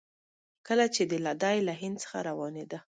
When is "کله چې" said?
0.67-1.01